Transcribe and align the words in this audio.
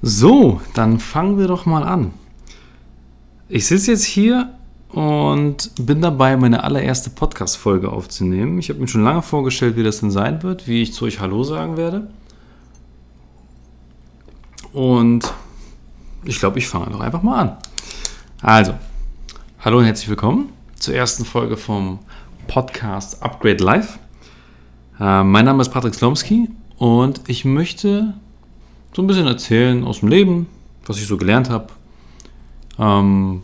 So, 0.00 0.60
dann 0.74 1.00
fangen 1.00 1.38
wir 1.38 1.48
doch 1.48 1.66
mal 1.66 1.82
an. 1.82 2.12
Ich 3.48 3.66
sitze 3.66 3.90
jetzt 3.90 4.04
hier 4.04 4.54
und 4.90 5.72
bin 5.80 6.00
dabei, 6.00 6.36
meine 6.36 6.62
allererste 6.62 7.10
Podcast-Folge 7.10 7.90
aufzunehmen. 7.90 8.60
Ich 8.60 8.68
habe 8.68 8.78
mir 8.78 8.86
schon 8.86 9.02
lange 9.02 9.22
vorgestellt, 9.22 9.76
wie 9.76 9.82
das 9.82 9.98
denn 9.98 10.12
sein 10.12 10.44
wird, 10.44 10.68
wie 10.68 10.82
ich 10.82 10.94
zu 10.94 11.06
euch 11.06 11.18
Hallo 11.18 11.42
sagen 11.42 11.76
werde. 11.76 12.08
Und 14.72 15.32
ich 16.24 16.38
glaube, 16.38 16.58
ich 16.58 16.68
fange 16.68 16.90
doch 16.92 17.00
einfach 17.00 17.22
mal 17.22 17.40
an. 17.40 17.56
Also, 18.40 18.74
hallo 19.58 19.78
und 19.78 19.84
herzlich 19.84 20.08
willkommen 20.08 20.50
zur 20.78 20.94
ersten 20.94 21.24
Folge 21.24 21.56
vom 21.56 21.98
Podcast 22.46 23.20
Upgrade 23.20 23.64
Live. 23.64 23.98
Äh, 25.00 25.24
mein 25.24 25.44
Name 25.44 25.60
ist 25.62 25.70
Patrick 25.70 25.94
Slomski 25.94 26.48
und 26.76 27.22
ich 27.26 27.44
möchte 27.44 28.14
so 28.94 29.02
ein 29.02 29.06
bisschen 29.06 29.26
erzählen 29.26 29.84
aus 29.84 30.00
dem 30.00 30.08
Leben, 30.08 30.46
was 30.86 30.98
ich 30.98 31.06
so 31.06 31.16
gelernt 31.16 31.50
habe, 31.50 31.68
ähm, 32.78 33.42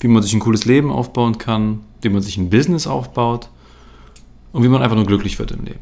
wie 0.00 0.08
man 0.08 0.22
sich 0.22 0.32
ein 0.34 0.40
cooles 0.40 0.64
Leben 0.64 0.90
aufbauen 0.90 1.38
kann, 1.38 1.80
wie 2.02 2.08
man 2.08 2.22
sich 2.22 2.36
ein 2.36 2.50
Business 2.50 2.86
aufbaut 2.86 3.48
und 4.52 4.62
wie 4.62 4.68
man 4.68 4.82
einfach 4.82 4.96
nur 4.96 5.06
glücklich 5.06 5.38
wird 5.38 5.52
im 5.52 5.64
Leben. 5.64 5.80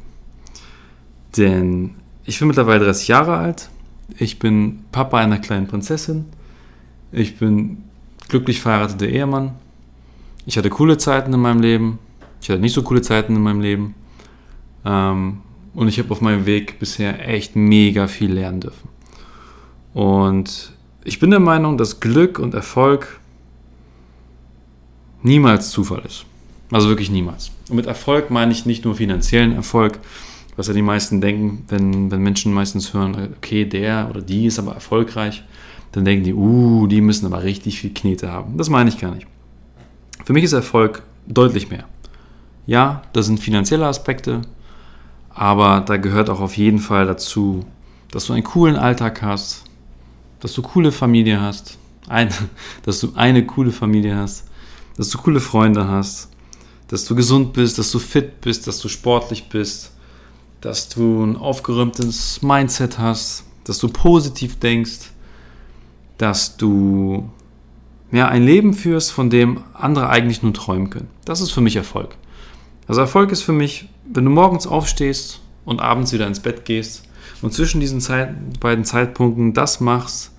Denn 1.37 1.91
ich 2.25 2.39
bin 2.39 2.49
mittlerweile 2.49 2.85
30 2.85 3.09
Jahre 3.09 3.37
alt, 3.37 3.71
ich 4.19 4.39
bin 4.39 4.85
Papa 4.93 5.19
einer 5.19 5.39
kleinen 5.39 5.67
Prinzessin, 5.67 6.27
ich 7.13 7.39
bin 7.39 7.79
glücklich 8.29 8.61
verheirateter 8.61 9.09
Ehemann, 9.09 9.53
ich 10.47 10.57
hatte 10.57 10.71
coole 10.71 10.99
Zeiten 10.99 11.33
in 11.33 11.41
meinem 11.41 11.61
Leben, 11.61 11.99
ich 12.43 12.51
hatte 12.51 12.61
nicht 12.61 12.73
so 12.73 12.83
coole 12.83 13.03
Zeiten 13.03 13.37
in 13.37 13.43
meinem 13.43 13.61
Leben. 13.61 13.95
Ähm, 14.85 15.41
und 15.75 15.89
ich 15.89 15.99
habe 15.99 16.11
auf 16.11 16.21
meinem 16.21 16.47
Weg 16.47 16.79
bisher 16.79 17.29
echt 17.29 17.55
mega 17.57 18.09
viel 18.09 18.33
lernen 18.33 18.61
dürfen. 18.61 18.89
Und 19.95 20.73
ich 21.05 21.19
bin 21.19 21.31
der 21.31 21.41
Meinung, 21.41 21.79
dass 21.79 22.01
Glück 22.01 22.39
und 22.39 22.55
Erfolg 22.55 23.21
niemals 25.23 25.71
Zufall 25.71 26.03
ist. 26.07 26.25
Also 26.71 26.89
wirklich 26.89 27.11
niemals. 27.11 27.51
Und 27.69 27.77
mit 27.77 27.87
Erfolg 27.87 28.31
meine 28.31 28.53
ich 28.53 28.67
nicht 28.67 28.85
nur 28.85 28.95
finanziellen 28.95 29.53
Erfolg, 29.53 29.99
was 30.57 30.69
ja 30.69 30.75
die 30.75 30.83
meisten 30.83 31.21
denken, 31.21 31.65
wenn, 31.69 32.11
wenn 32.11 32.23
Menschen 32.23 32.53
meistens 32.53 32.95
hören, 32.95 33.35
okay, 33.37 33.65
der 33.65 34.09
oder 34.11 34.21
die 34.21 34.47
ist 34.47 34.59
aber 34.59 34.75
erfolgreich, 34.75 35.43
dann 35.93 36.05
denken 36.05 36.25
die, 36.25 36.35
uh, 36.35 36.87
die 36.87 37.01
müssen 37.01 37.27
aber 37.27 37.43
richtig 37.43 37.81
viel 37.81 37.93
Knete 37.93 38.31
haben. 38.31 38.57
Das 38.57 38.69
meine 38.69 38.91
ich 38.91 38.99
gar 38.99 39.15
nicht. 39.15 39.27
Für 40.25 40.33
mich 40.33 40.45
ist 40.45 40.53
Erfolg 40.53 41.03
deutlich 41.27 41.71
mehr. 41.71 41.85
Ja, 42.67 43.03
das 43.13 43.27
sind 43.27 43.41
finanzielle 43.41 43.87
Aspekte, 43.87 44.43
aber 45.31 45.81
da 45.81 45.97
gehört 45.97 46.31
auch 46.31 46.41
auf 46.41 46.57
jeden 46.57 46.79
Fall 46.79 47.07
dazu, 47.07 47.65
dass 48.13 48.27
du 48.27 48.33
einen 48.33 48.45
coolen 48.45 48.77
Alltag 48.77 49.23
hast, 49.23 49.65
dass 50.41 50.53
du 50.55 50.63
coole 50.63 50.93
Familie 50.93 51.41
hast, 51.41 51.79
ein, 52.09 52.31
dass 52.83 53.01
du 53.01 53.13
eine 53.15 53.47
coole 53.47 53.73
Familie 53.73 54.17
hast, 54.17 54.45
dass 54.97 55.11
du 55.11 55.19
coole 55.19 55.41
Freunde 55.41 55.87
hast, 55.87 56.29
dass 56.89 57.05
du 57.05 57.15
gesund 57.15 57.53
bist, 57.53 57.79
dass 57.79 57.93
du 57.93 57.99
fit 57.99 58.41
bist, 58.41 58.67
dass 58.67 58.81
du 58.81 58.89
sportlich 58.89 59.49
bist, 59.49 59.93
dass 60.61 60.89
du 60.89 61.25
ein 61.25 61.37
aufgeräumtes 61.37 62.43
Mindset 62.43 62.99
hast, 62.99 63.45
dass 63.65 63.79
du 63.79 63.89
positiv 63.89 64.59
denkst, 64.59 65.11
dass 66.19 66.57
du 66.57 67.31
ja, 68.13 68.29
ein 68.29 68.45
Leben 68.45 68.75
führst, 68.75 69.13
von 69.13 69.31
dem 69.31 69.63
andere 69.73 70.09
eigentlich 70.09 70.43
nur 70.43 70.53
träumen 70.53 70.91
können. 70.91 71.09
Das 71.25 71.41
ist 71.41 71.53
für 71.53 71.61
mich 71.61 71.77
Erfolg. 71.77 72.17
Also 72.89 73.01
Erfolg 73.01 73.31
ist 73.31 73.43
für 73.43 73.53
mich, 73.53 73.89
wenn 74.05 74.25
du 74.25 74.31
morgens 74.31 74.67
aufstehst 74.67 75.41
und 75.65 75.81
abends 75.81 76.13
wieder 76.13 76.27
ins 76.27 76.41
Bett 76.41 76.65
gehst 76.65 77.05
und 77.43 77.53
zwischen 77.53 77.81
diesen 77.81 78.01
Zeit, 78.01 78.61
beiden 78.61 78.85
Zeitpunkten 78.85 79.53
das 79.53 79.81
machst 79.81 80.33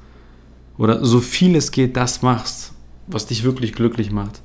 oder 0.78 1.04
so 1.06 1.20
viel 1.20 1.56
es 1.56 1.72
geht, 1.72 1.98
das 1.98 2.22
machst, 2.22 2.74
was 3.08 3.28
dich 3.28 3.44
wirklich 3.44 3.74
glücklich 3.74 4.12
macht, 4.12 4.42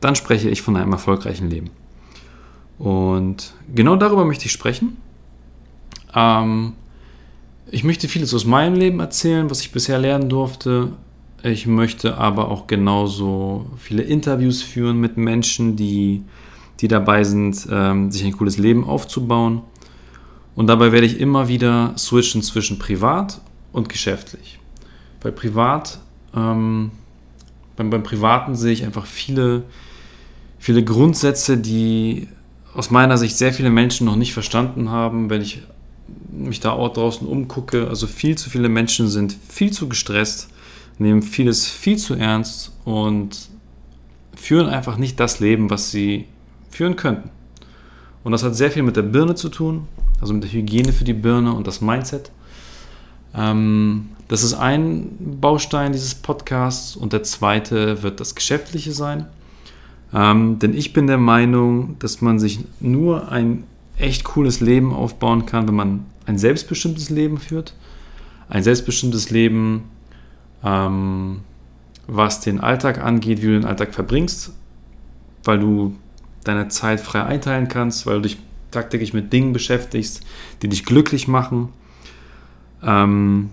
dann 0.00 0.14
spreche 0.14 0.50
ich 0.50 0.62
von 0.62 0.76
einem 0.76 0.92
erfolgreichen 0.92 1.48
Leben. 1.48 1.70
Und 2.78 3.54
genau 3.74 3.96
darüber 3.96 4.24
möchte 4.24 4.46
ich 4.46 4.52
sprechen. 4.52 4.96
Ähm, 6.14 6.74
ich 7.70 7.84
möchte 7.84 8.08
vieles 8.08 8.34
aus 8.34 8.44
meinem 8.44 8.74
Leben 8.74 9.00
erzählen, 9.00 9.48
was 9.50 9.60
ich 9.60 9.72
bisher 9.72 9.98
lernen 9.98 10.28
durfte. 10.28 10.92
Ich 11.42 11.66
möchte 11.66 12.16
aber 12.18 12.50
auch 12.50 12.66
genauso 12.66 13.66
viele 13.76 14.02
Interviews 14.02 14.62
führen 14.62 14.98
mit 14.98 15.16
Menschen, 15.16 15.76
die, 15.76 16.22
die 16.80 16.88
dabei 16.88 17.24
sind, 17.24 17.66
ähm, 17.70 18.10
sich 18.10 18.24
ein 18.24 18.32
cooles 18.32 18.58
Leben 18.58 18.84
aufzubauen. 18.84 19.62
Und 20.56 20.68
dabei 20.68 20.92
werde 20.92 21.06
ich 21.06 21.18
immer 21.18 21.48
wieder 21.48 21.94
switchen 21.98 22.42
zwischen 22.42 22.78
privat 22.78 23.40
und 23.72 23.88
geschäftlich. 23.88 24.58
Bei 25.20 25.30
privat, 25.30 25.98
ähm, 26.34 26.92
beim, 27.76 27.90
beim 27.90 28.02
Privaten 28.02 28.54
sehe 28.54 28.72
ich 28.72 28.84
einfach 28.84 29.06
viele, 29.06 29.64
viele 30.58 30.84
Grundsätze, 30.84 31.56
die 31.58 32.28
aus 32.74 32.90
meiner 32.90 33.18
Sicht 33.18 33.36
sehr 33.36 33.52
viele 33.52 33.70
Menschen 33.70 34.06
noch 34.06 34.16
nicht 34.16 34.32
verstanden 34.32 34.90
haben, 34.90 35.30
wenn 35.30 35.42
ich 35.42 35.62
mich 36.30 36.60
da 36.60 36.72
auch 36.72 36.92
draußen 36.92 37.26
umgucke. 37.26 37.88
Also 37.88 38.06
viel 38.06 38.36
zu 38.36 38.50
viele 38.50 38.68
Menschen 38.68 39.08
sind 39.08 39.36
viel 39.48 39.72
zu 39.72 39.88
gestresst, 39.88 40.50
nehmen 40.98 41.22
vieles 41.22 41.66
viel 41.66 41.96
zu 41.96 42.14
ernst 42.14 42.72
und 42.84 43.48
führen 44.34 44.68
einfach 44.68 44.96
nicht 44.96 45.18
das 45.18 45.40
Leben, 45.40 45.70
was 45.70 45.90
sie 45.90 46.26
führen 46.70 46.96
könnten. 46.96 47.30
Und 48.24 48.32
das 48.32 48.42
hat 48.42 48.56
sehr 48.56 48.70
viel 48.70 48.82
mit 48.82 48.96
der 48.96 49.02
Birne 49.02 49.34
zu 49.34 49.48
tun, 49.48 49.86
also 50.24 50.32
mit 50.32 50.44
der 50.44 50.52
Hygiene 50.52 50.94
für 50.94 51.04
die 51.04 51.12
Birne 51.12 51.52
und 51.52 51.66
das 51.66 51.82
Mindset. 51.82 52.30
Ähm, 53.34 54.08
das 54.26 54.42
ist 54.42 54.54
ein 54.54 55.10
Baustein 55.38 55.92
dieses 55.92 56.14
Podcasts 56.14 56.96
und 56.96 57.12
der 57.12 57.22
zweite 57.24 58.02
wird 58.02 58.20
das 58.20 58.34
Geschäftliche 58.34 58.92
sein. 58.92 59.26
Ähm, 60.14 60.58
denn 60.60 60.72
ich 60.72 60.94
bin 60.94 61.08
der 61.08 61.18
Meinung, 61.18 61.96
dass 61.98 62.22
man 62.22 62.38
sich 62.38 62.60
nur 62.80 63.30
ein 63.30 63.64
echt 63.98 64.24
cooles 64.24 64.60
Leben 64.60 64.94
aufbauen 64.94 65.44
kann, 65.44 65.68
wenn 65.68 65.74
man 65.74 66.06
ein 66.24 66.38
selbstbestimmtes 66.38 67.10
Leben 67.10 67.36
führt. 67.36 67.74
Ein 68.48 68.62
selbstbestimmtes 68.62 69.28
Leben, 69.28 69.90
ähm, 70.64 71.40
was 72.06 72.40
den 72.40 72.60
Alltag 72.60 72.98
angeht, 73.04 73.42
wie 73.42 73.48
du 73.48 73.52
den 73.52 73.66
Alltag 73.66 73.92
verbringst, 73.92 74.54
weil 75.44 75.58
du 75.58 75.94
deine 76.44 76.68
Zeit 76.68 77.00
frei 77.00 77.24
einteilen 77.24 77.68
kannst, 77.68 78.06
weil 78.06 78.16
du 78.16 78.22
dich 78.22 78.38
tagtäglich 78.74 79.14
mit 79.14 79.32
Dingen 79.32 79.52
beschäftigst, 79.52 80.22
die 80.62 80.68
dich 80.68 80.84
glücklich 80.84 81.28
machen. 81.28 81.70
Ähm, 82.82 83.50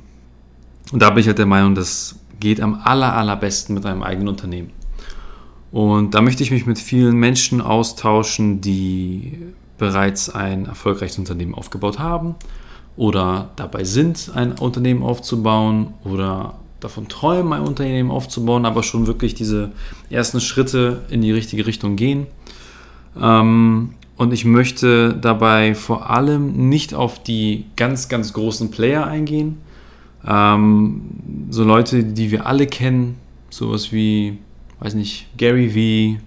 und 0.92 1.02
da 1.02 1.10
bin 1.10 1.22
ich 1.22 1.28
halt 1.28 1.38
der 1.38 1.46
Meinung, 1.46 1.76
das 1.76 2.20
geht 2.40 2.60
am 2.60 2.82
aller, 2.84 3.16
allerbesten 3.16 3.76
mit 3.76 3.86
einem 3.86 4.04
eigenen 4.04 4.28
Unternehmen. 4.28 4.72
Und 5.72 6.14
da 6.14 6.22
möchte 6.22 6.44
ich 6.44 6.52
mich 6.52 6.66
mit 6.66 6.80
vielen 6.80 7.16
Menschen 7.16 7.62
austauschen, 7.62 8.60
die 8.60 9.38
bereits 9.78 10.30
ein 10.30 10.66
erfolgreiches 10.66 11.18
Unternehmen 11.18 11.56
aufgebaut 11.56 11.98
haben 11.98 12.36
oder 12.98 13.52
dabei 13.56 13.84
sind, 13.84 14.32
ein 14.36 14.52
Unternehmen 14.52 15.02
aufzubauen 15.02 15.94
oder 16.04 16.56
davon 16.82 17.08
träumen, 17.08 17.54
ein 17.54 17.62
Unternehmen 17.62 18.12
aufzubauen, 18.12 18.66
aber 18.66 18.84
schon 18.84 19.08
wirklich 19.08 19.34
diese 19.34 19.72
ersten 20.10 20.42
Schritte 20.42 21.04
in 21.10 21.22
die 21.22 21.32
richtige 21.32 21.66
Richtung 21.66 21.96
gehen. 21.96 22.28
Ähm, 23.20 23.94
und 24.22 24.32
ich 24.34 24.46
möchte 24.46 25.16
dabei 25.20 25.74
vor 25.74 26.12
allem 26.12 26.70
nicht 26.70 26.94
auf 26.94 27.24
die 27.24 27.66
ganz, 27.76 28.08
ganz 28.08 28.34
großen 28.34 28.70
Player 28.70 29.08
eingehen. 29.08 29.58
Ähm, 30.24 31.02
so 31.50 31.64
Leute, 31.64 32.04
die 32.04 32.30
wir 32.30 32.46
alle 32.46 32.68
kennen, 32.68 33.18
sowas 33.50 33.92
wie, 33.92 34.38
weiß 34.80 34.94
nicht, 34.94 35.26
Gary 35.38 36.20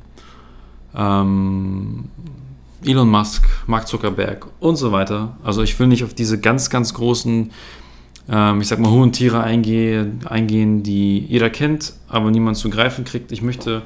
V, 0.92 0.98
ähm, 0.98 2.06
Elon 2.84 3.08
Musk, 3.08 3.46
Mark 3.68 3.86
Zuckerberg 3.86 4.48
und 4.58 4.74
so 4.74 4.90
weiter. 4.90 5.36
Also 5.44 5.62
ich 5.62 5.78
will 5.78 5.86
nicht 5.86 6.02
auf 6.02 6.14
diese 6.14 6.40
ganz, 6.40 6.70
ganz 6.70 6.94
großen, 6.94 7.52
ähm, 8.28 8.60
ich 8.60 8.66
sag 8.66 8.80
mal, 8.80 8.90
hohen 8.90 9.12
Tiere 9.12 9.40
eingehen, 9.40 10.18
eingehen, 10.24 10.82
die 10.82 11.20
jeder 11.20 11.48
kennt, 11.48 11.92
aber 12.08 12.32
niemand 12.32 12.56
zu 12.56 12.70
greifen 12.70 13.04
kriegt. 13.04 13.30
Ich 13.30 13.40
möchte 13.40 13.82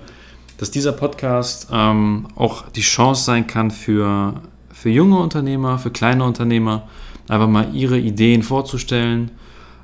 dass 0.58 0.70
dieser 0.70 0.92
Podcast 0.92 1.68
ähm, 1.72 2.26
auch 2.34 2.68
die 2.68 2.82
Chance 2.82 3.24
sein 3.24 3.46
kann 3.46 3.70
für, 3.70 4.34
für 4.72 4.90
junge 4.90 5.18
Unternehmer, 5.18 5.78
für 5.78 5.90
kleine 5.90 6.24
Unternehmer, 6.24 6.88
einfach 7.28 7.48
mal 7.48 7.74
ihre 7.74 7.98
Ideen 7.98 8.42
vorzustellen, 8.42 9.30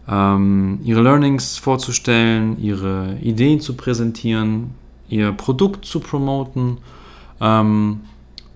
ähm, 0.08 0.80
ihre 0.84 1.00
Learnings 1.00 1.56
vorzustellen, 1.56 2.60
ihre 2.60 3.16
Ideen 3.22 3.60
zu 3.60 3.74
präsentieren, 3.74 4.74
ihr 5.08 5.32
Produkt 5.32 5.84
zu 5.84 6.00
promoten 6.00 6.78
ähm, 7.40 8.00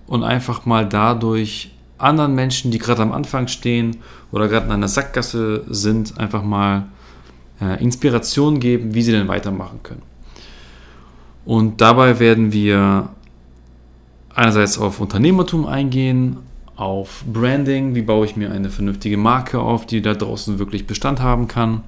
und 0.05 0.23
einfach 0.23 0.65
mal 0.65 0.87
dadurch 0.87 1.71
anderen 1.97 2.35
Menschen, 2.35 2.71
die 2.71 2.79
gerade 2.79 3.01
am 3.01 3.11
Anfang 3.11 3.47
stehen 3.47 3.97
oder 4.31 4.47
gerade 4.47 4.65
in 4.65 4.71
einer 4.73 4.87
Sackgasse 4.87 5.63
sind, 5.69 6.17
einfach 6.17 6.43
mal 6.43 6.87
äh, 7.61 7.81
Inspiration 7.81 8.59
geben, 8.59 8.93
wie 8.93 9.01
sie 9.01 9.11
denn 9.11 9.27
weitermachen 9.27 9.79
können. 9.83 10.08
Und 11.45 11.81
dabei 11.81 12.19
werden 12.19 12.51
wir 12.51 13.09
einerseits 14.33 14.77
auf 14.77 14.99
Unternehmertum 14.99 15.65
eingehen, 15.65 16.37
auf 16.75 17.23
Branding, 17.25 17.95
wie 17.95 18.01
baue 18.01 18.25
ich 18.25 18.35
mir 18.35 18.51
eine 18.51 18.69
vernünftige 18.69 19.17
Marke 19.17 19.59
auf, 19.59 19.85
die 19.85 20.01
da 20.01 20.13
draußen 20.13 20.59
wirklich 20.59 20.87
Bestand 20.87 21.19
haben 21.19 21.47
kann. 21.47 21.83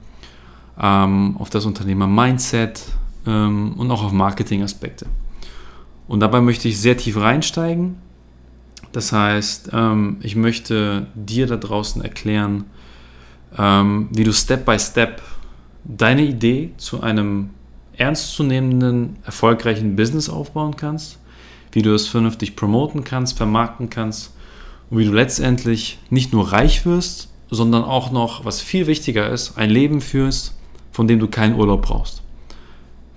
ähm, 0.82 1.36
auf 1.38 1.50
das 1.50 1.66
Unternehmer-Mindset 1.66 2.84
ähm, 3.28 3.74
und 3.78 3.92
auch 3.92 4.04
auf 4.04 4.12
Marketing-Aspekte. 4.12 5.06
Und 6.08 6.20
dabei 6.22 6.42
möchte 6.42 6.68
ich 6.68 6.80
sehr 6.80 6.98
tief 6.98 7.18
reinsteigen. 7.18 7.98
Das 8.92 9.14
heißt, 9.14 9.70
ähm, 9.74 10.18
ich 10.22 10.36
möchte 10.36 11.08
dir 11.16 11.48
da 11.48 11.56
draußen 11.56 12.02
erklären, 12.02 12.66
ähm, 13.58 14.10
wie 14.12 14.24
du 14.24 14.34
Step 14.34 14.66
by 14.66 14.78
Step 14.80 15.22
deine 15.84 16.24
Idee 16.24 16.72
zu 16.78 17.02
einem 17.02 17.52
ernstzunehmenden, 18.02 19.18
erfolgreichen 19.24 19.96
Business 19.96 20.30
aufbauen 20.30 20.76
kannst, 20.76 21.20
wie 21.72 21.82
du 21.82 21.94
es 21.94 22.08
vernünftig 22.08 22.56
promoten 22.56 23.04
kannst, 23.04 23.38
vermarkten 23.38 23.90
kannst 23.90 24.34
und 24.90 24.98
wie 24.98 25.06
du 25.06 25.14
letztendlich 25.14 26.00
nicht 26.10 26.34
nur 26.34 26.52
reich 26.52 26.86
wirst, 26.86 27.30
sondern 27.50 27.84
auch 27.84 28.12
noch, 28.12 28.46
was 28.46 28.62
viel 28.62 28.88
wichtiger 28.88 29.30
ist, 29.30 29.58
ein 29.58 29.70
Leben 29.70 30.02
führst, 30.02 30.56
von 30.92 31.08
dem 31.08 31.20
du 31.20 31.28
keinen 31.28 31.56
Urlaub 31.56 31.84
brauchst. 31.84 32.22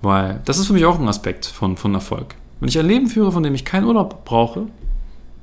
Weil 0.03 0.41
das 0.45 0.59
ist 0.59 0.67
für 0.67 0.73
mich 0.75 0.85
auch 0.85 0.99
ein 0.99 1.09
Aspekt 1.09 1.47
von, 1.47 1.77
von 1.77 1.95
Erfolg. 1.95 2.35
Wenn 2.61 2.69
ich 2.69 2.79
ein 2.79 2.87
Leben 2.87 3.09
führe, 3.09 3.33
von 3.33 3.43
dem 3.43 3.55
ich 3.55 3.65
keinen 3.65 3.85
Urlaub 3.85 4.25
brauche, 4.25 4.67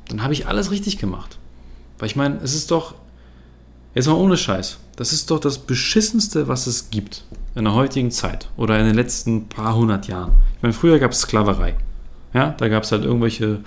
dann 0.08 0.24
habe 0.24 0.34
ich 0.34 0.48
alles 0.48 0.72
richtig 0.72 0.98
gemacht. 0.98 1.40
Weil 2.00 2.08
ich 2.08 2.16
meine, 2.16 2.38
es 2.44 2.54
ist 2.54 2.72
doch, 2.72 2.96
jetzt 3.96 4.08
mal 4.08 4.14
ohne 4.14 4.38
Scheiß, 4.38 4.80
das 5.02 5.14
ist 5.14 5.32
doch 5.32 5.40
das 5.40 5.58
Beschissenste, 5.58 6.48
was 6.48 6.68
es 6.68 6.92
gibt 6.92 7.24
in 7.56 7.64
der 7.64 7.74
heutigen 7.74 8.12
Zeit 8.12 8.52
oder 8.56 8.78
in 8.78 8.86
den 8.86 8.94
letzten 8.94 9.50
paar 9.50 9.74
hundert 9.74 10.06
Jahren. 10.06 10.34
Ich 10.58 10.62
meine, 10.62 10.74
früher 10.74 11.00
gab 11.00 11.10
es 11.10 11.22
Sklaverei. 11.22 11.74
Ja, 12.36 12.54
da 12.56 12.68
gab 12.68 12.84
es 12.84 12.92
halt 12.92 13.04
irgendwelche 13.04 13.62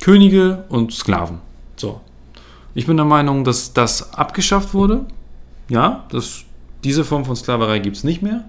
Könige 0.00 0.64
und 0.68 0.92
Sklaven. 0.92 1.38
So. 1.76 2.00
Ich 2.74 2.86
bin 2.86 2.96
der 2.96 3.06
Meinung, 3.06 3.44
dass 3.44 3.72
das 3.72 4.12
abgeschafft 4.14 4.74
wurde. 4.74 5.06
Ja, 5.68 6.06
das, 6.10 6.42
diese 6.82 7.04
Form 7.04 7.24
von 7.24 7.36
Sklaverei 7.36 7.78
gibt 7.78 7.96
es 7.96 8.02
nicht 8.02 8.22
mehr. 8.22 8.42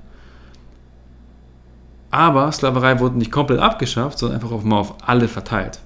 Aber 2.10 2.52
Sklaverei 2.52 3.00
wurde 3.00 3.20
nicht 3.20 3.32
komplett 3.32 3.60
abgeschafft, 3.60 4.18
sondern 4.18 4.42
einfach 4.42 4.52
auf, 4.52 4.64
mal 4.64 4.80
auf 4.80 4.96
alle 5.08 5.28
verteilt. 5.28 5.80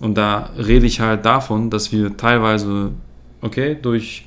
Und 0.00 0.14
da 0.14 0.48
rede 0.56 0.86
ich 0.86 1.00
halt 1.00 1.26
davon, 1.26 1.68
dass 1.68 1.92
wir 1.92 2.16
teilweise, 2.16 2.92
okay, 3.42 3.76
durch, 3.82 4.26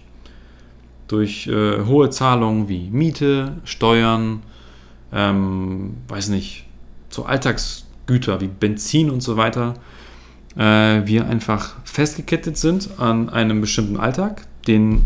durch 1.10 1.48
äh, 1.48 1.84
hohe 1.86 2.10
Zahlungen 2.12 2.70
wie 2.70 2.90
Miete, 2.90 3.58
Steuern, 3.66 4.44
ähm, 5.12 5.96
weiß 6.08 6.30
nicht, 6.30 6.66
so 7.10 7.26
Alltagsgüter 7.26 8.40
wie 8.40 8.48
Benzin 8.48 9.10
und 9.10 9.22
so 9.22 9.36
weiter, 9.36 9.74
äh, 10.56 11.02
wir 11.06 11.28
einfach 11.28 11.76
festgekettet 11.84 12.58
sind 12.58 12.92
an 13.00 13.30
einem 13.30 13.60
bestimmten 13.60 13.98
Alltag, 13.98 14.46
den 14.68 15.06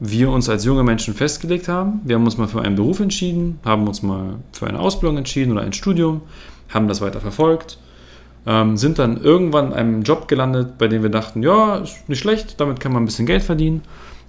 wir 0.00 0.30
uns 0.30 0.48
als 0.48 0.64
junge 0.64 0.82
Menschen 0.82 1.14
festgelegt 1.14 1.68
haben. 1.68 2.00
Wir 2.04 2.16
haben 2.16 2.24
uns 2.24 2.36
mal 2.36 2.48
für 2.48 2.62
einen 2.62 2.76
Beruf 2.76 3.00
entschieden, 3.00 3.58
haben 3.64 3.88
uns 3.88 4.02
mal 4.02 4.36
für 4.52 4.66
eine 4.66 4.78
Ausbildung 4.78 5.16
entschieden 5.16 5.52
oder 5.52 5.62
ein 5.62 5.72
Studium, 5.72 6.20
haben 6.68 6.88
das 6.88 7.00
weiter 7.00 7.20
verfolgt, 7.20 7.78
ähm, 8.46 8.76
sind 8.76 8.98
dann 8.98 9.18
irgendwann 9.22 9.68
in 9.68 9.72
einem 9.72 10.02
Job 10.02 10.28
gelandet, 10.28 10.76
bei 10.76 10.88
dem 10.88 11.02
wir 11.02 11.10
dachten, 11.10 11.42
ja, 11.42 11.76
ist 11.78 12.06
nicht 12.08 12.20
schlecht, 12.20 12.60
damit 12.60 12.80
kann 12.80 12.92
man 12.92 13.02
ein 13.02 13.06
bisschen 13.06 13.26
Geld 13.26 13.42
verdienen. 13.42 13.80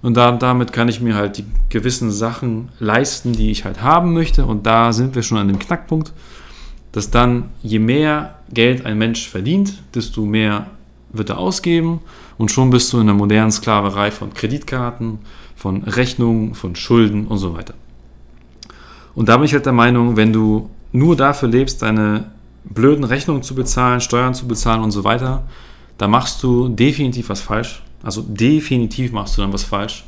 Und 0.02 0.16
da, 0.16 0.32
damit 0.32 0.72
kann 0.72 0.88
ich 0.88 1.00
mir 1.00 1.14
halt 1.14 1.38
die 1.38 1.44
gewissen 1.68 2.10
Sachen 2.10 2.70
leisten, 2.80 3.32
die 3.32 3.50
ich 3.50 3.64
halt 3.64 3.82
haben 3.82 4.12
möchte. 4.12 4.44
Und 4.44 4.66
da 4.66 4.92
sind 4.92 5.14
wir 5.14 5.22
schon 5.22 5.38
an 5.38 5.48
dem 5.48 5.60
Knackpunkt, 5.60 6.12
dass 6.90 7.10
dann 7.10 7.50
je 7.62 7.78
mehr 7.78 8.34
Geld 8.52 8.84
ein 8.84 8.98
Mensch 8.98 9.28
verdient, 9.28 9.82
desto 9.94 10.26
mehr 10.26 10.66
wird 11.12 11.30
er 11.30 11.38
ausgeben. 11.38 12.00
Und 12.36 12.50
schon 12.50 12.70
bist 12.70 12.92
du 12.92 13.00
in 13.00 13.06
der 13.06 13.14
modernen 13.14 13.52
Sklaverei 13.52 14.10
von 14.10 14.34
Kreditkarten, 14.34 15.20
von 15.54 15.84
Rechnungen, 15.84 16.54
von 16.54 16.74
Schulden 16.74 17.26
und 17.28 17.38
so 17.38 17.54
weiter. 17.54 17.74
Und 19.14 19.28
da 19.28 19.36
bin 19.36 19.44
ich 19.44 19.54
halt 19.54 19.66
der 19.66 19.72
Meinung, 19.72 20.16
wenn 20.16 20.32
du 20.32 20.70
nur 20.90 21.16
dafür 21.16 21.48
lebst, 21.48 21.82
deine 21.82 22.24
blöden 22.64 23.04
Rechnungen 23.04 23.42
zu 23.42 23.54
bezahlen, 23.54 24.00
Steuern 24.00 24.34
zu 24.34 24.46
bezahlen 24.46 24.82
und 24.82 24.90
so 24.90 25.04
weiter, 25.04 25.44
da 25.98 26.08
machst 26.08 26.42
du 26.42 26.68
definitiv 26.68 27.28
was 27.28 27.40
falsch. 27.40 27.82
Also 28.02 28.22
definitiv 28.22 29.12
machst 29.12 29.36
du 29.36 29.42
dann 29.42 29.52
was 29.52 29.64
falsch, 29.64 30.04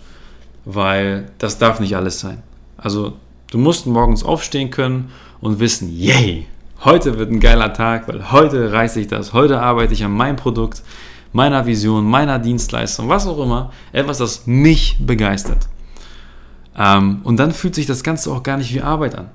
weil 0.64 1.26
das 1.38 1.58
darf 1.58 1.80
nicht 1.80 1.96
alles 1.96 2.20
sein. 2.20 2.42
Also 2.76 3.14
du 3.50 3.58
musst 3.58 3.86
morgens 3.86 4.24
aufstehen 4.24 4.70
können 4.70 5.10
und 5.40 5.60
wissen, 5.60 5.88
yay, 5.90 6.46
heute 6.84 7.18
wird 7.18 7.30
ein 7.30 7.40
geiler 7.40 7.72
Tag, 7.72 8.08
weil 8.08 8.32
heute 8.32 8.72
reiße 8.72 9.00
ich 9.00 9.06
das, 9.06 9.32
heute 9.32 9.60
arbeite 9.60 9.92
ich 9.92 10.04
an 10.04 10.12
meinem 10.12 10.36
Produkt, 10.36 10.82
meiner 11.32 11.66
Vision, 11.66 12.04
meiner 12.04 12.38
Dienstleistung, 12.38 13.08
was 13.08 13.26
auch 13.26 13.38
immer, 13.38 13.72
etwas, 13.92 14.18
das 14.18 14.46
mich 14.46 14.96
begeistert. 15.00 15.68
Ähm, 16.76 17.20
und 17.24 17.38
dann 17.38 17.52
fühlt 17.52 17.74
sich 17.74 17.86
das 17.86 18.02
Ganze 18.02 18.30
auch 18.32 18.42
gar 18.42 18.56
nicht 18.56 18.74
wie 18.74 18.80
Arbeit 18.80 19.16
an. 19.16 19.30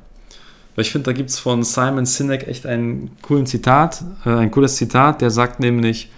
Weil 0.75 0.83
ich 0.85 0.91
finde, 0.91 1.05
da 1.05 1.13
gibt 1.13 1.29
es 1.29 1.39
von 1.39 1.63
Simon 1.63 2.05
Sinek 2.05 2.47
echt 2.47 2.65
einen 2.65 3.11
coolen 3.21 3.45
Zitat, 3.45 4.03
äh, 4.25 4.29
ein 4.29 4.51
cooles 4.51 4.75
Zitat, 4.75 5.21
der 5.21 5.29
sagt 5.29 5.59
nämlich, 5.59 6.09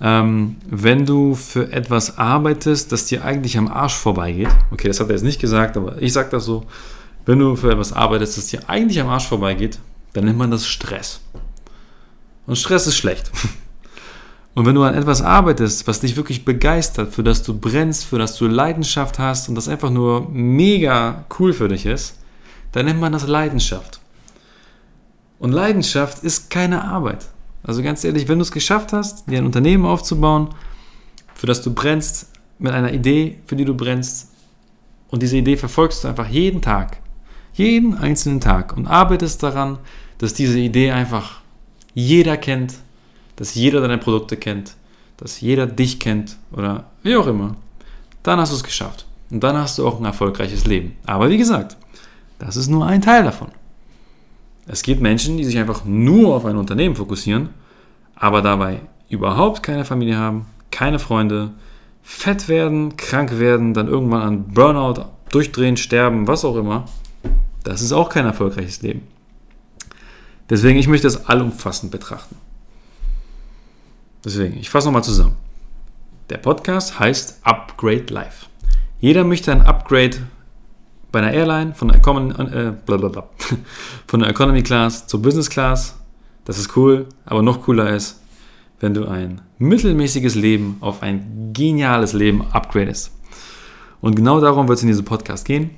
ähm, 0.00 0.56
wenn 0.68 1.04
du 1.04 1.34
für 1.34 1.72
etwas 1.72 2.16
arbeitest, 2.16 2.90
das 2.92 3.06
dir 3.06 3.24
eigentlich 3.24 3.58
am 3.58 3.68
Arsch 3.68 3.94
vorbeigeht, 3.94 4.48
okay, 4.70 4.88
das 4.88 5.00
hat 5.00 5.08
er 5.08 5.14
jetzt 5.14 5.24
nicht 5.24 5.40
gesagt, 5.40 5.76
aber 5.76 6.00
ich 6.00 6.12
sage 6.12 6.30
das 6.30 6.44
so, 6.44 6.64
wenn 7.26 7.38
du 7.38 7.54
für 7.54 7.70
etwas 7.70 7.92
arbeitest, 7.92 8.38
das 8.38 8.46
dir 8.46 8.68
eigentlich 8.68 9.00
am 9.00 9.08
Arsch 9.08 9.26
vorbeigeht, 9.26 9.78
dann 10.14 10.24
nennt 10.24 10.38
man 10.38 10.50
das 10.50 10.66
Stress. 10.66 11.20
Und 12.46 12.56
Stress 12.56 12.86
ist 12.86 12.96
schlecht. 12.96 13.30
Und 14.54 14.66
wenn 14.66 14.74
du 14.74 14.82
an 14.82 14.94
etwas 14.94 15.22
arbeitest, 15.22 15.86
was 15.86 16.00
dich 16.00 16.16
wirklich 16.16 16.44
begeistert, 16.44 17.14
für 17.14 17.22
das 17.22 17.44
du 17.44 17.58
brennst, 17.58 18.04
für 18.04 18.18
das 18.18 18.36
du 18.36 18.48
Leidenschaft 18.48 19.18
hast 19.18 19.48
und 19.48 19.54
das 19.54 19.68
einfach 19.68 19.90
nur 19.90 20.28
mega 20.28 21.24
cool 21.38 21.52
für 21.52 21.68
dich 21.68 21.86
ist, 21.86 22.18
dann 22.72 22.86
nennt 22.86 23.00
man 23.00 23.12
das 23.12 23.28
Leidenschaft. 23.28 24.00
Und 25.38 25.52
Leidenschaft 25.52 26.24
ist 26.24 26.50
keine 26.50 26.84
Arbeit. 26.84 27.26
Also 27.62 27.82
ganz 27.82 28.04
ehrlich, 28.04 28.28
wenn 28.28 28.38
du 28.38 28.42
es 28.42 28.52
geschafft 28.52 28.92
hast, 28.92 29.28
dir 29.30 29.38
ein 29.38 29.46
Unternehmen 29.46 29.84
aufzubauen, 29.84 30.48
für 31.34 31.46
das 31.46 31.62
du 31.62 31.72
brennst, 31.72 32.30
mit 32.58 32.72
einer 32.72 32.92
Idee, 32.92 33.38
für 33.46 33.56
die 33.56 33.64
du 33.64 33.74
brennst, 33.74 34.30
und 35.08 35.22
diese 35.22 35.36
Idee 35.36 35.56
verfolgst 35.56 36.04
du 36.04 36.08
einfach 36.08 36.28
jeden 36.28 36.62
Tag, 36.62 36.98
jeden 37.54 37.96
einzelnen 37.98 38.40
Tag 38.40 38.76
und 38.76 38.86
arbeitest 38.86 39.42
daran, 39.42 39.78
dass 40.18 40.34
diese 40.34 40.58
Idee 40.58 40.92
einfach 40.92 41.40
jeder 41.94 42.36
kennt, 42.36 42.74
dass 43.36 43.54
jeder 43.54 43.80
deine 43.80 43.98
Produkte 43.98 44.36
kennt, 44.36 44.74
dass 45.16 45.40
jeder 45.40 45.66
dich 45.66 45.98
kennt 45.98 46.36
oder 46.52 46.84
wie 47.02 47.16
auch 47.16 47.26
immer, 47.26 47.56
dann 48.22 48.38
hast 48.38 48.52
du 48.52 48.56
es 48.56 48.64
geschafft. 48.64 49.06
Und 49.30 49.42
dann 49.42 49.56
hast 49.56 49.78
du 49.78 49.86
auch 49.86 49.98
ein 49.98 50.04
erfolgreiches 50.04 50.66
Leben. 50.66 50.96
Aber 51.06 51.30
wie 51.30 51.38
gesagt, 51.38 51.76
das 52.38 52.56
ist 52.56 52.68
nur 52.68 52.86
ein 52.86 53.00
Teil 53.00 53.24
davon. 53.24 53.48
Es 54.72 54.84
gibt 54.84 55.02
Menschen, 55.02 55.36
die 55.36 55.44
sich 55.44 55.58
einfach 55.58 55.84
nur 55.84 56.36
auf 56.36 56.44
ein 56.44 56.56
Unternehmen 56.56 56.94
fokussieren, 56.94 57.48
aber 58.14 58.40
dabei 58.40 58.82
überhaupt 59.08 59.64
keine 59.64 59.84
Familie 59.84 60.16
haben, 60.16 60.46
keine 60.70 61.00
Freunde, 61.00 61.50
fett 62.04 62.46
werden, 62.48 62.96
krank 62.96 63.40
werden, 63.40 63.74
dann 63.74 63.88
irgendwann 63.88 64.22
an 64.22 64.44
Burnout 64.44 65.06
durchdrehen, 65.30 65.76
sterben, 65.76 66.28
was 66.28 66.44
auch 66.44 66.54
immer. 66.54 66.84
Das 67.64 67.82
ist 67.82 67.90
auch 67.90 68.10
kein 68.10 68.26
erfolgreiches 68.26 68.80
Leben. 68.80 69.02
Deswegen, 70.48 70.78
ich 70.78 70.86
möchte 70.86 71.08
das 71.08 71.26
allumfassend 71.26 71.90
betrachten. 71.90 72.36
Deswegen, 74.24 74.56
ich 74.56 74.70
fasse 74.70 74.86
nochmal 74.86 75.02
zusammen. 75.02 75.34
Der 76.28 76.38
Podcast 76.38 77.00
heißt 77.00 77.40
Upgrade 77.42 78.06
Life. 78.10 78.46
Jeder 79.00 79.24
möchte 79.24 79.50
ein 79.50 79.62
Upgrade 79.62 80.18
bei 81.12 81.20
einer 81.20 81.32
Airline 81.32 81.74
von 81.74 81.88
der, 81.88 81.98
Economy, 81.98 82.32
äh, 82.32 82.72
von 84.06 84.20
der 84.20 84.28
Economy 84.28 84.62
Class 84.62 85.06
zur 85.06 85.22
Business 85.22 85.50
Class. 85.50 85.96
Das 86.44 86.58
ist 86.58 86.76
cool, 86.76 87.06
aber 87.24 87.42
noch 87.42 87.62
cooler 87.62 87.94
ist, 87.94 88.20
wenn 88.80 88.94
du 88.94 89.06
ein 89.06 89.40
mittelmäßiges 89.58 90.34
Leben 90.34 90.76
auf 90.80 91.02
ein 91.02 91.52
geniales 91.52 92.12
Leben 92.12 92.42
upgradest. 92.52 93.12
Und 94.00 94.16
genau 94.16 94.40
darum 94.40 94.68
wird 94.68 94.78
es 94.78 94.82
in 94.82 94.88
diesem 94.88 95.04
Podcast 95.04 95.44
gehen. 95.44 95.70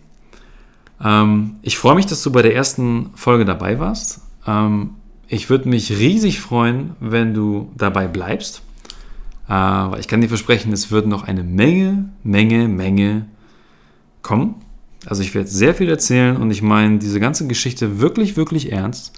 Ähm, 1.03 1.57
ich 1.63 1.77
freue 1.77 1.97
mich, 1.97 2.07
dass 2.07 2.23
du 2.23 2.31
bei 2.31 2.43
der 2.43 2.55
ersten 2.55 3.11
Folge 3.15 3.45
dabei 3.45 3.79
warst. 3.81 4.21
Ähm, 4.47 4.91
ich 5.29 5.51
würde 5.51 5.69
mich 5.69 5.91
riesig 5.91 6.41
freuen, 6.41 6.95
wenn 7.01 7.35
du 7.35 7.71
dabei 7.77 8.07
bleibst. 8.07 8.63
Äh, 9.49 9.99
ich 9.99 10.07
kann 10.07 10.21
dir 10.21 10.29
versprechen, 10.29 10.73
es 10.73 10.91
wird 10.91 11.07
noch 11.07 11.25
eine 11.25 11.43
Menge, 11.43 12.11
Menge, 12.23 12.69
Menge 12.69 13.27
kommen. 14.23 14.62
Also 15.07 15.23
ich 15.23 15.35
werde 15.35 15.49
sehr 15.49 15.75
viel 15.75 15.89
erzählen 15.89 16.37
und 16.37 16.51
ich 16.51 16.63
meine 16.63 16.99
diese 16.99 17.21
ganze 17.21 17.47
Geschichte 17.47 18.01
wirklich, 18.01 18.37
wirklich 18.37 18.73
ernst. 18.73 19.13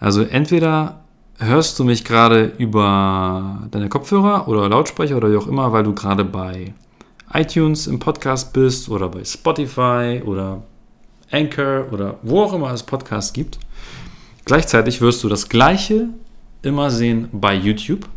Also 0.00 0.22
entweder 0.22 1.04
hörst 1.38 1.78
du 1.78 1.84
mich 1.84 2.04
gerade 2.04 2.52
über 2.58 3.68
deine 3.70 3.88
Kopfhörer 3.88 4.48
oder 4.48 4.68
Lautsprecher 4.68 5.16
oder 5.16 5.30
wie 5.30 5.36
auch 5.36 5.46
immer, 5.46 5.72
weil 5.72 5.84
du 5.84 5.94
gerade 5.94 6.24
bei 6.24 6.72
iTunes 7.32 7.86
im 7.86 7.98
Podcast 7.98 8.52
bist 8.52 8.88
oder 8.88 9.08
bei 9.08 9.24
Spotify 9.24 10.22
oder 10.24 10.62
Anchor 11.30 11.86
oder 11.92 12.18
wo 12.22 12.42
auch 12.42 12.52
immer 12.52 12.72
es 12.72 12.82
Podcasts 12.82 13.32
gibt. 13.32 13.58
Gleichzeitig 14.44 15.00
wirst 15.00 15.24
du 15.24 15.28
das 15.28 15.48
Gleiche 15.48 16.08
immer 16.62 16.90
sehen 16.90 17.28
bei 17.32 17.54
YouTube. 17.54 18.08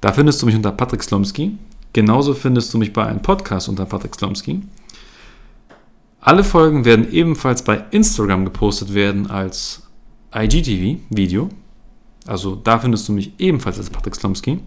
Da 0.00 0.12
findest 0.12 0.40
du 0.40 0.46
mich 0.46 0.54
unter 0.54 0.72
Patrick 0.72 1.02
Slomski. 1.02 1.58
Genauso 1.92 2.32
findest 2.34 2.72
du 2.72 2.78
mich 2.78 2.92
bei 2.92 3.04
einem 3.04 3.20
Podcast 3.20 3.68
unter 3.68 3.84
Patrick 3.84 4.14
Slomski. 4.14 4.62
Alle 6.24 6.44
Folgen 6.44 6.84
werden 6.84 7.12
ebenfalls 7.12 7.64
bei 7.64 7.84
Instagram 7.90 8.44
gepostet 8.44 8.94
werden 8.94 9.28
als 9.28 9.82
IGTV-Video. 10.32 11.48
Also 12.26 12.54
da 12.54 12.78
findest 12.78 13.08
du 13.08 13.12
mich 13.12 13.32
ebenfalls 13.38 13.78
als 13.78 13.90
Patrick 13.90 14.14
Slomski. 14.14 14.60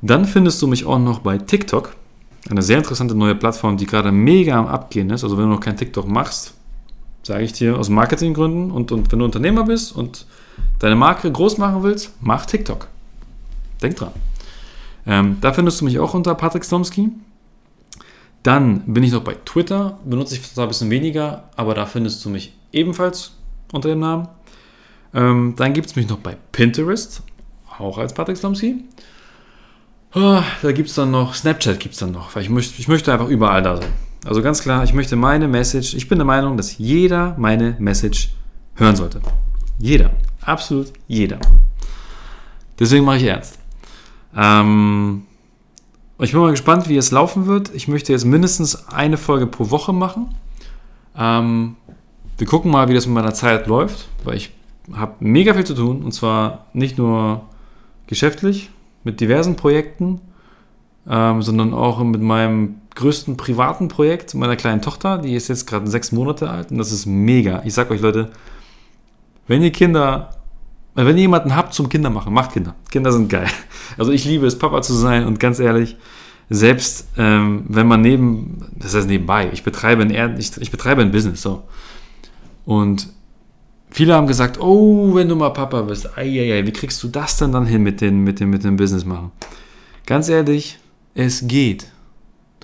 Dann 0.00 0.24
findest 0.24 0.62
du 0.62 0.66
mich 0.66 0.86
auch 0.86 0.98
noch 0.98 1.18
bei 1.18 1.36
TikTok. 1.36 1.94
Eine 2.48 2.62
sehr 2.62 2.78
interessante 2.78 3.14
neue 3.14 3.34
Plattform, 3.34 3.76
die 3.76 3.84
gerade 3.84 4.10
mega 4.10 4.58
am 4.58 4.66
Abgehen 4.66 5.10
ist. 5.10 5.22
Also 5.22 5.36
wenn 5.36 5.44
du 5.44 5.50
noch 5.50 5.60
kein 5.60 5.76
TikTok 5.76 6.08
machst, 6.08 6.54
sage 7.22 7.44
ich 7.44 7.52
dir 7.52 7.78
aus 7.78 7.90
Marketinggründen 7.90 8.70
und, 8.70 8.90
und 8.90 9.12
wenn 9.12 9.18
du 9.18 9.26
Unternehmer 9.26 9.64
bist 9.64 9.94
und 9.94 10.26
deine 10.78 10.96
Marke 10.96 11.30
groß 11.30 11.58
machen 11.58 11.82
willst, 11.82 12.10
mach 12.22 12.46
TikTok. 12.46 12.88
Denk 13.82 13.96
dran. 13.96 14.12
Ähm, 15.06 15.36
da 15.42 15.52
findest 15.52 15.82
du 15.82 15.84
mich 15.84 15.98
auch 15.98 16.14
unter 16.14 16.34
Patrick 16.34 16.64
Slomski. 16.64 17.10
Dann 18.44 18.80
bin 18.92 19.02
ich 19.02 19.10
noch 19.10 19.24
bei 19.24 19.36
Twitter, 19.46 19.98
benutze 20.04 20.34
ich 20.34 20.42
zwar 20.42 20.66
ein 20.66 20.68
bisschen 20.68 20.90
weniger, 20.90 21.44
aber 21.56 21.74
da 21.74 21.86
findest 21.86 22.22
du 22.24 22.30
mich 22.30 22.52
ebenfalls 22.72 23.32
unter 23.72 23.88
dem 23.88 24.00
Namen. 24.00 24.28
Ähm, 25.14 25.54
dann 25.56 25.72
gibt 25.72 25.86
es 25.88 25.96
mich 25.96 26.08
noch 26.08 26.18
bei 26.18 26.36
Pinterest, 26.52 27.22
auch 27.78 27.96
als 27.96 28.12
Patrick 28.12 28.36
Slomski. 28.36 28.84
Oh, 30.14 30.42
da 30.62 30.72
gibt 30.72 30.90
es 30.90 30.94
dann 30.94 31.10
noch, 31.10 31.34
Snapchat 31.34 31.80
gibt 31.80 31.94
es 31.94 32.00
dann 32.00 32.12
noch, 32.12 32.36
weil 32.36 32.42
ich 32.42 32.50
möchte, 32.50 32.78
ich 32.78 32.86
möchte 32.86 33.12
einfach 33.12 33.28
überall 33.28 33.62
da 33.62 33.78
sein. 33.78 33.90
Also 34.26 34.42
ganz 34.42 34.60
klar, 34.60 34.84
ich 34.84 34.92
möchte 34.92 35.16
meine 35.16 35.48
Message, 35.48 35.94
ich 35.94 36.08
bin 36.08 36.18
der 36.18 36.26
Meinung, 36.26 36.58
dass 36.58 36.76
jeder 36.76 37.34
meine 37.38 37.76
Message 37.78 38.34
hören 38.74 38.94
sollte. 38.94 39.22
Jeder, 39.78 40.10
absolut 40.42 40.92
jeder. 41.08 41.38
Deswegen 42.78 43.06
mache 43.06 43.16
ich 43.16 43.24
ernst. 43.24 43.58
Ähm, 44.36 45.22
ich 46.20 46.32
bin 46.32 46.40
mal 46.40 46.50
gespannt, 46.50 46.88
wie 46.88 46.96
es 46.96 47.10
laufen 47.10 47.46
wird. 47.46 47.74
Ich 47.74 47.88
möchte 47.88 48.12
jetzt 48.12 48.24
mindestens 48.24 48.88
eine 48.88 49.16
Folge 49.16 49.46
pro 49.46 49.70
Woche 49.70 49.92
machen. 49.92 50.34
Ähm, 51.16 51.76
wir 52.38 52.46
gucken 52.46 52.70
mal, 52.70 52.88
wie 52.88 52.94
das 52.94 53.06
mit 53.06 53.14
meiner 53.14 53.34
Zeit 53.34 53.66
läuft, 53.66 54.08
weil 54.24 54.36
ich 54.36 54.52
habe 54.92 55.14
mega 55.20 55.54
viel 55.54 55.64
zu 55.64 55.74
tun 55.74 56.02
und 56.02 56.12
zwar 56.12 56.66
nicht 56.72 56.98
nur 56.98 57.42
geschäftlich 58.06 58.70
mit 59.02 59.20
diversen 59.20 59.56
Projekten, 59.56 60.20
ähm, 61.08 61.42
sondern 61.42 61.74
auch 61.74 62.02
mit 62.02 62.20
meinem 62.20 62.76
größten 62.94 63.36
privaten 63.36 63.88
Projekt, 63.88 64.34
meiner 64.34 64.56
kleinen 64.56 64.82
Tochter. 64.82 65.18
Die 65.18 65.34
ist 65.34 65.48
jetzt 65.48 65.66
gerade 65.66 65.86
sechs 65.88 66.12
Monate 66.12 66.48
alt 66.48 66.70
und 66.70 66.78
das 66.78 66.92
ist 66.92 67.06
mega. 67.06 67.62
Ich 67.64 67.74
sag 67.74 67.90
euch 67.90 68.00
Leute, 68.00 68.30
wenn 69.46 69.62
ihr 69.62 69.72
Kinder, 69.72 70.30
wenn 70.94 71.16
ihr 71.16 71.22
jemanden 71.22 71.56
habt 71.56 71.74
zum 71.74 71.88
Kinder 71.88 72.10
machen, 72.10 72.32
macht 72.32 72.52
Kinder. 72.52 72.74
Kinder 72.90 73.12
sind 73.12 73.28
geil. 73.28 73.48
Also 73.98 74.12
ich 74.12 74.24
liebe 74.24 74.46
es, 74.46 74.58
Papa 74.58 74.82
zu 74.82 74.92
sein 74.94 75.26
und 75.26 75.38
ganz 75.38 75.58
ehrlich, 75.60 75.96
selbst 76.50 77.08
ähm, 77.16 77.64
wenn 77.68 77.86
man 77.86 78.00
neben, 78.00 78.58
das 78.76 78.94
heißt 78.94 79.08
nebenbei, 79.08 79.50
ich 79.52 79.62
betreibe 79.62 80.02
ein, 80.02 80.38
ich, 80.38 80.56
ich 80.58 80.70
betreibe 80.70 81.02
ein 81.02 81.12
Business, 81.12 81.42
so. 81.42 81.64
Und 82.64 83.08
viele 83.90 84.14
haben 84.14 84.26
gesagt, 84.26 84.60
oh, 84.60 85.14
wenn 85.14 85.28
du 85.28 85.36
mal 85.36 85.50
Papa 85.50 85.82
bist, 85.82 86.16
ei, 86.16 86.22
ei, 86.22 86.52
ei, 86.54 86.66
wie 86.66 86.72
kriegst 86.72 87.02
du 87.02 87.08
das 87.08 87.38
denn 87.38 87.52
dann 87.52 87.66
hin 87.66 87.82
mit, 87.82 88.00
den, 88.00 88.24
mit, 88.24 88.40
dem, 88.40 88.50
mit 88.50 88.64
dem 88.64 88.76
Business 88.76 89.04
machen? 89.04 89.32
Ganz 90.06 90.28
ehrlich, 90.28 90.78
es 91.14 91.46
geht. 91.46 91.86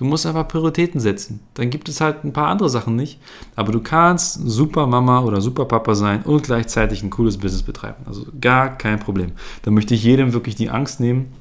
Du 0.01 0.07
musst 0.07 0.25
einfach 0.25 0.47
Prioritäten 0.47 0.99
setzen. 0.99 1.41
Dann 1.53 1.69
gibt 1.69 1.87
es 1.87 2.01
halt 2.01 2.23
ein 2.23 2.33
paar 2.33 2.47
andere 2.47 2.71
Sachen 2.71 2.95
nicht. 2.95 3.19
Aber 3.55 3.71
du 3.71 3.81
kannst 3.81 4.33
super 4.33 4.87
Mama 4.87 5.19
oder 5.19 5.41
super 5.41 5.65
Papa 5.65 5.93
sein 5.93 6.23
und 6.23 6.41
gleichzeitig 6.41 7.03
ein 7.03 7.11
cooles 7.11 7.37
Business 7.37 7.61
betreiben. 7.61 8.03
Also 8.07 8.25
gar 8.41 8.79
kein 8.79 8.97
Problem. 8.97 9.33
Da 9.61 9.69
möchte 9.69 9.93
ich 9.93 10.03
jedem 10.03 10.33
wirklich 10.33 10.55
die 10.55 10.71
Angst 10.71 11.01
nehmen. 11.01 11.31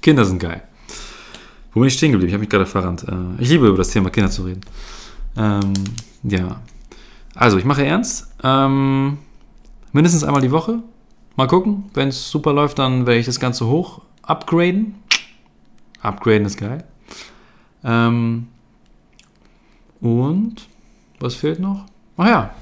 Kinder 0.00 0.24
sind 0.24 0.38
geil. 0.38 0.62
Wo 1.74 1.80
bin 1.80 1.88
ich 1.88 1.92
stehen 1.92 2.12
geblieben? 2.12 2.28
Ich 2.28 2.32
habe 2.32 2.40
mich 2.40 2.48
gerade 2.48 2.64
verrannt. 2.64 3.04
Äh, 3.06 3.42
ich 3.42 3.50
liebe 3.50 3.66
über 3.66 3.76
das 3.76 3.90
Thema 3.90 4.08
Kinder 4.08 4.30
zu 4.30 4.44
reden. 4.44 4.62
Ähm, 5.36 5.74
ja. 6.22 6.62
Also, 7.34 7.58
ich 7.58 7.66
mache 7.66 7.84
ernst. 7.84 8.32
Ähm, 8.42 9.18
mindestens 9.92 10.24
einmal 10.24 10.40
die 10.40 10.50
Woche. 10.50 10.78
Mal 11.36 11.46
gucken. 11.46 11.90
Wenn 11.92 12.08
es 12.08 12.30
super 12.30 12.54
läuft, 12.54 12.78
dann 12.78 13.06
werde 13.06 13.20
ich 13.20 13.26
das 13.26 13.38
Ganze 13.38 13.66
hoch 13.66 14.00
upgraden. 14.22 14.94
Upgraden 16.00 16.46
ist 16.46 16.56
geil. 16.56 16.84
Ähm, 17.84 18.48
und 20.00 20.66
was 21.18 21.34
fehlt 21.34 21.60
noch? 21.60 21.84
Ach 22.16 22.26
ja, 22.26 22.54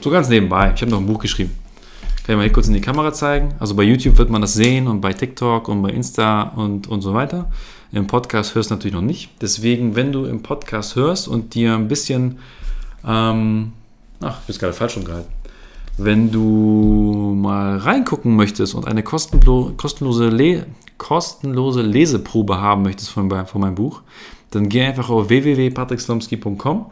so 0.00 0.10
ganz 0.10 0.28
nebenbei. 0.28 0.72
Ich 0.74 0.80
habe 0.82 0.90
noch 0.90 0.98
ein 0.98 1.06
Buch 1.06 1.20
geschrieben. 1.20 1.52
Kann 2.24 2.34
ich 2.34 2.36
mal 2.36 2.42
hier 2.42 2.52
kurz 2.52 2.68
in 2.68 2.74
die 2.74 2.80
Kamera 2.80 3.12
zeigen. 3.12 3.54
Also 3.58 3.74
bei 3.74 3.82
YouTube 3.82 4.18
wird 4.18 4.28
man 4.28 4.42
das 4.42 4.52
sehen 4.52 4.86
und 4.86 5.00
bei 5.00 5.12
TikTok 5.12 5.68
und 5.68 5.80
bei 5.82 5.90
Insta 5.90 6.42
und, 6.42 6.86
und 6.86 7.00
so 7.00 7.14
weiter. 7.14 7.50
Im 7.90 8.06
Podcast 8.06 8.54
hörst 8.54 8.70
du 8.70 8.74
natürlich 8.74 8.94
noch 8.94 9.00
nicht. 9.00 9.30
Deswegen, 9.40 9.96
wenn 9.96 10.12
du 10.12 10.26
im 10.26 10.42
Podcast 10.42 10.94
hörst 10.94 11.26
und 11.26 11.54
dir 11.54 11.74
ein 11.74 11.88
bisschen, 11.88 12.38
ähm, 13.06 13.72
ach, 14.20 14.40
ich 14.42 14.46
bin 14.46 14.58
gerade 14.58 14.74
falsch 14.74 14.98
umgehalten. 14.98 15.32
Wenn 15.96 16.30
du 16.30 17.34
mal 17.36 17.78
reingucken 17.78 18.36
möchtest 18.36 18.74
und 18.74 18.86
eine 18.86 19.02
kostenlose, 19.02 20.28
Le 20.28 20.66
kostenlose 20.98 21.80
Leseprobe 21.80 22.60
haben 22.60 22.82
möchtest 22.82 23.10
von, 23.10 23.30
von 23.46 23.60
meinem 23.60 23.74
Buch, 23.74 24.02
dann 24.50 24.68
geh 24.68 24.82
einfach 24.84 25.10
auf 25.10 25.28
www.patrickslomski.com 25.28 26.86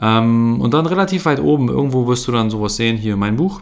ähm, 0.00 0.60
und 0.60 0.74
dann 0.74 0.86
relativ 0.86 1.24
weit 1.24 1.40
oben, 1.40 1.68
irgendwo 1.68 2.06
wirst 2.06 2.26
du 2.28 2.32
dann 2.32 2.50
sowas 2.50 2.76
sehen, 2.76 2.96
hier 2.96 3.16
mein 3.16 3.36
Buch. 3.36 3.60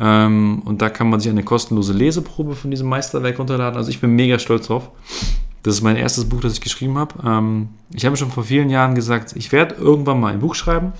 Ähm, 0.00 0.62
und 0.64 0.82
da 0.82 0.90
kann 0.90 1.10
man 1.10 1.20
sich 1.20 1.30
eine 1.30 1.44
kostenlose 1.44 1.92
Leseprobe 1.92 2.54
von 2.54 2.70
diesem 2.70 2.88
Meisterwerk 2.88 3.38
runterladen. 3.38 3.76
Also 3.76 3.90
ich 3.90 4.00
bin 4.00 4.10
mega 4.10 4.38
stolz 4.38 4.66
drauf. 4.66 4.90
Das 5.62 5.74
ist 5.74 5.82
mein 5.82 5.96
erstes 5.96 6.28
Buch, 6.28 6.40
das 6.40 6.54
ich 6.54 6.60
geschrieben 6.60 6.98
habe. 6.98 7.14
Ähm, 7.24 7.68
ich 7.94 8.04
habe 8.04 8.16
schon 8.16 8.30
vor 8.30 8.42
vielen 8.42 8.68
Jahren 8.68 8.94
gesagt, 8.94 9.34
ich 9.36 9.52
werde 9.52 9.76
irgendwann 9.76 10.18
mal 10.18 10.32
ein 10.32 10.40
Buch 10.40 10.56
schreiben. 10.56 10.92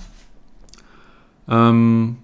Ähm, 1.49 2.17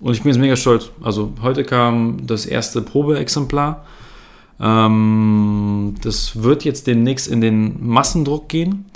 und 0.00 0.12
ich 0.12 0.22
bin 0.22 0.32
jetzt 0.32 0.40
mega 0.40 0.56
stolz. 0.56 0.90
Also 1.02 1.32
heute 1.42 1.64
kam 1.64 2.26
das 2.26 2.46
erste 2.46 2.80
Probeexemplar. 2.80 3.84
Ähm, 4.60 5.94
das 6.02 6.42
wird 6.42 6.64
jetzt 6.64 6.86
demnächst 6.86 7.28
in 7.28 7.40
den 7.40 7.86
Massendruck 7.86 8.48
gehen. 8.48 8.86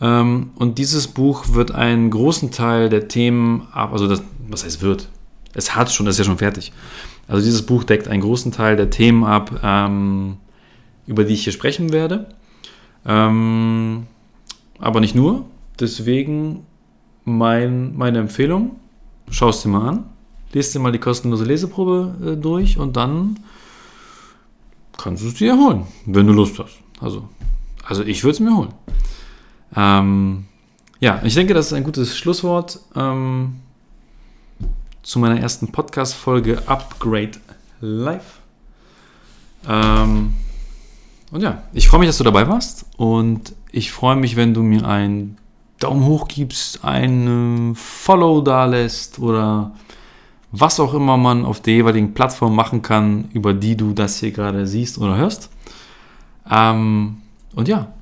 Ähm, 0.00 0.50
und 0.56 0.78
dieses 0.78 1.08
Buch 1.08 1.54
wird 1.54 1.72
einen 1.72 2.10
großen 2.10 2.50
Teil 2.50 2.88
der 2.88 3.08
Themen 3.08 3.68
ab, 3.72 3.92
also 3.92 4.08
das, 4.08 4.22
was 4.48 4.64
heißt 4.64 4.82
wird? 4.82 5.08
Es 5.54 5.76
hat 5.76 5.92
schon, 5.92 6.06
das 6.06 6.16
ist 6.16 6.20
ja 6.20 6.24
schon 6.24 6.38
fertig. 6.38 6.72
Also 7.28 7.44
dieses 7.44 7.62
Buch 7.62 7.84
deckt 7.84 8.08
einen 8.08 8.22
großen 8.22 8.52
Teil 8.52 8.76
der 8.76 8.90
Themen 8.90 9.24
ab, 9.24 9.60
ähm, 9.62 10.38
über 11.06 11.24
die 11.24 11.34
ich 11.34 11.44
hier 11.44 11.52
sprechen 11.52 11.92
werde. 11.92 12.26
Ähm, 13.06 14.06
aber 14.78 15.00
nicht 15.00 15.14
nur. 15.14 15.44
Deswegen 15.78 16.66
mein, 17.24 17.96
meine 17.96 18.18
Empfehlung, 18.18 18.76
schau 19.30 19.50
es 19.50 19.62
dir 19.62 19.68
mal 19.68 19.88
an, 19.88 20.04
lest 20.52 20.74
dir 20.74 20.80
mal 20.80 20.92
die 20.92 20.98
kostenlose 20.98 21.44
Leseprobe 21.44 22.32
äh, 22.32 22.36
durch 22.36 22.78
und 22.78 22.96
dann 22.96 23.38
kannst 24.96 25.22
du 25.22 25.28
es 25.28 25.34
dir 25.34 25.56
holen, 25.56 25.86
wenn 26.06 26.26
du 26.26 26.32
Lust 26.32 26.58
hast. 26.58 26.78
Also, 27.00 27.28
also 27.84 28.02
ich 28.02 28.22
würde 28.22 28.32
es 28.32 28.40
mir 28.40 28.56
holen. 28.56 28.74
Ähm, 29.74 30.44
ja, 31.00 31.20
ich 31.24 31.34
denke, 31.34 31.54
das 31.54 31.66
ist 31.66 31.72
ein 31.72 31.84
gutes 31.84 32.16
Schlusswort 32.16 32.78
ähm, 32.94 33.60
zu 35.02 35.18
meiner 35.18 35.40
ersten 35.40 35.72
Podcast-Folge 35.72 36.62
Upgrade 36.66 37.32
Live. 37.80 38.38
Ähm, 39.68 40.34
und 41.32 41.42
ja, 41.42 41.62
ich 41.72 41.88
freue 41.88 42.00
mich, 42.00 42.08
dass 42.08 42.18
du 42.18 42.24
dabei 42.24 42.46
warst 42.46 42.86
und 42.96 43.54
ich 43.72 43.90
freue 43.90 44.16
mich, 44.16 44.36
wenn 44.36 44.54
du 44.54 44.62
mir 44.62 44.86
einen 44.86 45.38
Daumen 45.78 46.04
hoch 46.04 46.28
gibst, 46.28 46.84
einen 46.84 47.74
Follow 47.74 48.40
da 48.42 48.66
lässt 48.66 49.18
oder 49.18 49.72
was 50.52 50.78
auch 50.78 50.94
immer 50.94 51.16
man 51.16 51.44
auf 51.44 51.60
der 51.60 51.74
jeweiligen 51.74 52.14
Plattform 52.14 52.54
machen 52.54 52.82
kann, 52.82 53.28
über 53.32 53.54
die 53.54 53.76
du 53.76 53.92
das 53.94 54.18
hier 54.18 54.30
gerade 54.30 54.66
siehst 54.66 54.98
oder 54.98 55.16
hörst. 55.16 55.50
Ähm, 56.50 57.16
und 57.54 57.68
ja, 57.68 57.92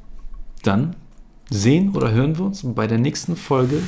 dann 0.62 0.97
sehen 1.49 1.95
oder 1.95 2.11
hören 2.11 2.37
wir 2.37 2.45
uns 2.45 2.62
bei 2.64 2.87
der 2.87 2.99
nächsten 2.99 3.37
Folge 3.37 3.83